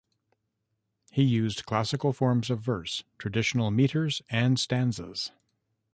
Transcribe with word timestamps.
He 1.11 1.21
used 1.21 1.67
classical 1.67 2.11
forms 2.11 2.49
of 2.49 2.59
verse, 2.59 3.03
traditional 3.19 3.69
metres 3.69 4.23
and 4.31 4.59
stanzas. 4.59 5.31